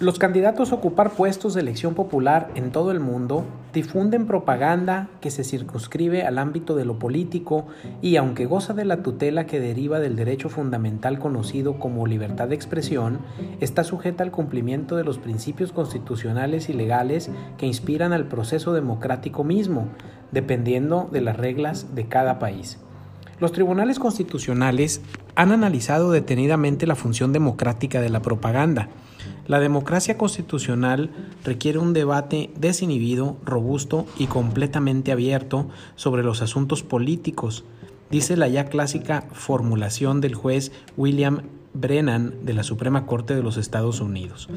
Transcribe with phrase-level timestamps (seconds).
[0.00, 5.32] Los candidatos a ocupar puestos de elección popular en todo el mundo difunden propaganda que
[5.32, 7.66] se circunscribe al ámbito de lo político
[8.00, 12.54] y aunque goza de la tutela que deriva del derecho fundamental conocido como libertad de
[12.54, 13.18] expresión,
[13.58, 19.42] está sujeta al cumplimiento de los principios constitucionales y legales que inspiran al proceso democrático
[19.42, 19.88] mismo,
[20.30, 22.78] dependiendo de las reglas de cada país.
[23.40, 25.00] Los tribunales constitucionales
[25.34, 28.88] han analizado detenidamente la función democrática de la propaganda,
[29.48, 31.10] la democracia constitucional
[31.42, 37.64] requiere un debate desinhibido, robusto y completamente abierto sobre los asuntos políticos,
[38.10, 41.42] dice la ya clásica formulación del juez William
[41.74, 44.48] Brennan de la Suprema Corte de los Estados Unidos.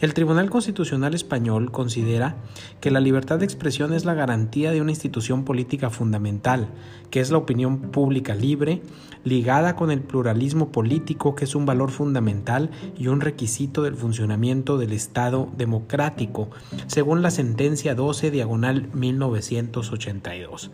[0.00, 2.36] El Tribunal Constitucional Español considera
[2.80, 6.68] que la libertad de expresión es la garantía de una institución política fundamental,
[7.10, 8.82] que es la opinión pública libre,
[9.24, 14.78] ligada con el pluralismo político, que es un valor fundamental y un requisito del funcionamiento
[14.78, 16.48] del Estado democrático,
[16.86, 20.70] según la sentencia 12 diagonal 1982.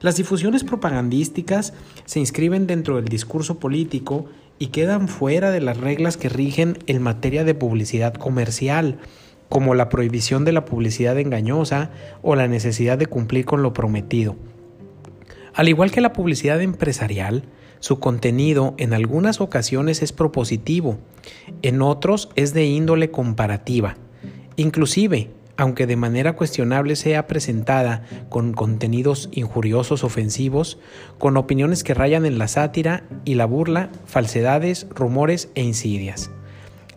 [0.00, 1.74] Las difusiones propagandísticas
[2.06, 4.26] se inscriben dentro del discurso político
[4.58, 8.98] y quedan fuera de las reglas que rigen en materia de publicidad comercial,
[9.50, 11.90] como la prohibición de la publicidad engañosa
[12.22, 14.36] o la necesidad de cumplir con lo prometido.
[15.52, 17.42] Al igual que la publicidad empresarial,
[17.80, 20.98] su contenido en algunas ocasiones es propositivo,
[21.62, 23.96] en otros es de índole comparativa.
[24.56, 30.78] Inclusive, aunque de manera cuestionable sea presentada con contenidos injuriosos ofensivos,
[31.18, 36.30] con opiniones que rayan en la sátira y la burla, falsedades, rumores e insidias.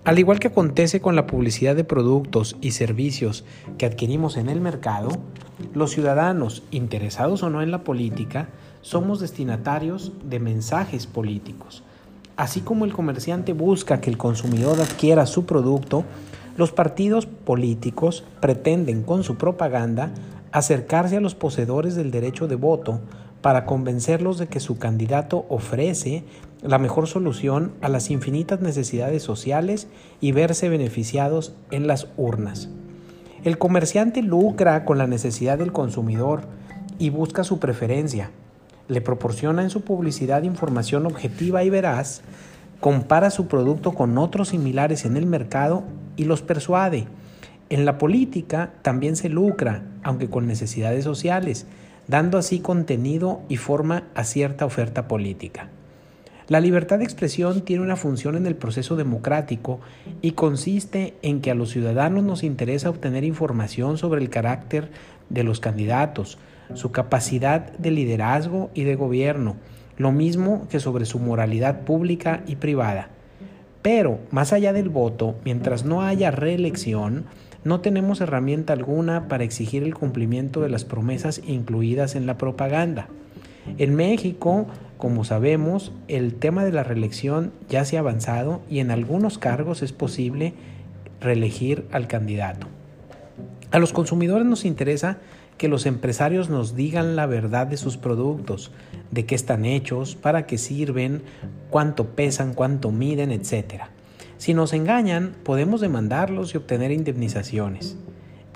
[0.05, 3.43] Al igual que acontece con la publicidad de productos y servicios
[3.77, 5.09] que adquirimos en el mercado,
[5.73, 8.47] los ciudadanos, interesados o no en la política,
[8.79, 11.83] somos destinatarios de mensajes políticos.
[12.37, 16.05] Así como el comerciante busca que el consumidor adquiera su producto,
[16.55, 20.11] los partidos políticos pretenden con su propaganda
[20.51, 22.99] acercarse a los poseedores del derecho de voto
[23.41, 26.23] para convencerlos de que su candidato ofrece
[26.61, 29.87] la mejor solución a las infinitas necesidades sociales
[30.21, 32.69] y verse beneficiados en las urnas.
[33.43, 36.43] El comerciante lucra con la necesidad del consumidor
[36.99, 38.31] y busca su preferencia.
[38.87, 42.21] Le proporciona en su publicidad información objetiva y veraz,
[42.79, 45.83] compara su producto con otros similares en el mercado
[46.15, 47.07] y los persuade.
[47.69, 51.65] En la política también se lucra, aunque con necesidades sociales,
[52.07, 55.69] dando así contenido y forma a cierta oferta política.
[56.49, 59.79] La libertad de expresión tiene una función en el proceso democrático
[60.21, 64.91] y consiste en que a los ciudadanos nos interesa obtener información sobre el carácter
[65.29, 66.37] de los candidatos,
[66.73, 69.55] su capacidad de liderazgo y de gobierno,
[69.97, 73.09] lo mismo que sobre su moralidad pública y privada.
[73.83, 77.25] Pero, más allá del voto, mientras no haya reelección,
[77.63, 83.09] no tenemos herramienta alguna para exigir el cumplimiento de las promesas incluidas en la propaganda.
[83.77, 84.67] En México,
[84.97, 89.81] como sabemos, el tema de la reelección ya se ha avanzado y en algunos cargos
[89.81, 90.53] es posible
[91.19, 92.67] reelegir al candidato.
[93.71, 95.17] A los consumidores nos interesa
[95.57, 98.71] que los empresarios nos digan la verdad de sus productos,
[99.11, 101.21] de qué están hechos, para qué sirven,
[101.69, 103.83] cuánto pesan, cuánto miden, etc.
[104.37, 107.97] Si nos engañan, podemos demandarlos y obtener indemnizaciones.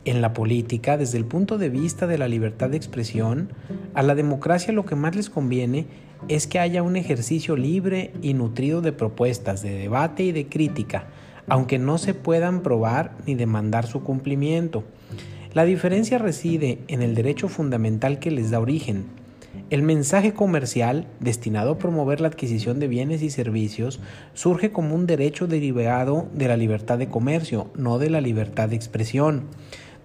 [0.06, 3.50] En la política, desde el punto de vista de la libertad de expresión,
[3.94, 5.88] a la democracia lo que más les conviene
[6.28, 11.08] es que haya un ejercicio libre y nutrido de propuestas, de debate y de crítica,
[11.48, 14.84] aunque no se puedan probar ni demandar su cumplimiento.
[15.58, 19.06] La diferencia reside en el derecho fundamental que les da origen.
[19.72, 24.00] El mensaje comercial, destinado a promover la adquisición de bienes y servicios,
[24.36, 28.76] surge como un derecho derivado de la libertad de comercio, no de la libertad de
[28.76, 29.46] expresión.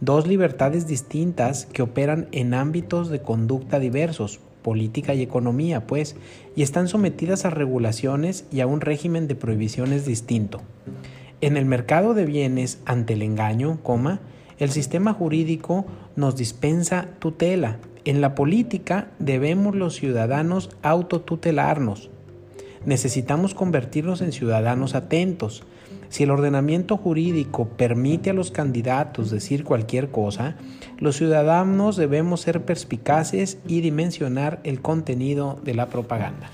[0.01, 6.17] Dos libertades distintas que operan en ámbitos de conducta diversos, política y economía, pues,
[6.57, 10.63] y están sometidas a regulaciones y a un régimen de prohibiciones distinto.
[11.43, 14.23] En el mercado de bienes ante el engaño, coma,
[14.63, 17.79] el sistema jurídico nos dispensa tutela.
[18.05, 22.11] En la política debemos los ciudadanos autotutelarnos.
[22.87, 25.65] Necesitamos convertirnos en ciudadanos atentos.
[26.11, 30.55] Si el ordenamiento jurídico permite a los candidatos decir cualquier cosa,
[30.99, 36.51] los ciudadanos debemos ser perspicaces y dimensionar el contenido de la propaganda.